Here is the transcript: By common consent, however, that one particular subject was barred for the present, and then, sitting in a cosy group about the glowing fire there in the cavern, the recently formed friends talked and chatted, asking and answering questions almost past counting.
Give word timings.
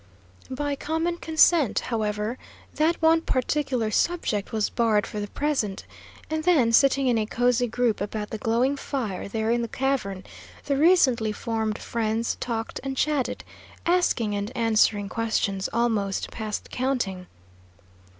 By 0.49 0.75
common 0.75 1.17
consent, 1.17 1.77
however, 1.91 2.39
that 2.73 2.99
one 3.03 3.21
particular 3.21 3.91
subject 3.91 4.51
was 4.51 4.67
barred 4.67 5.05
for 5.05 5.19
the 5.19 5.27
present, 5.27 5.85
and 6.27 6.43
then, 6.43 6.71
sitting 6.71 7.05
in 7.05 7.19
a 7.19 7.27
cosy 7.27 7.67
group 7.67 8.01
about 8.01 8.31
the 8.31 8.39
glowing 8.39 8.77
fire 8.77 9.27
there 9.27 9.51
in 9.51 9.61
the 9.61 9.67
cavern, 9.67 10.23
the 10.65 10.75
recently 10.75 11.31
formed 11.31 11.77
friends 11.77 12.35
talked 12.39 12.79
and 12.83 12.97
chatted, 12.97 13.43
asking 13.85 14.33
and 14.33 14.51
answering 14.57 15.07
questions 15.07 15.69
almost 15.71 16.31
past 16.31 16.71
counting. 16.71 17.27